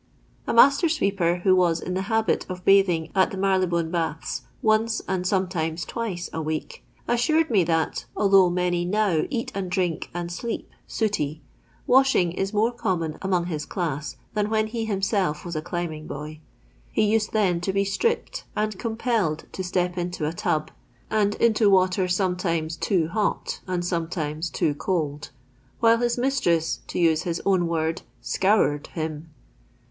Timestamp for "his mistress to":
25.99-26.97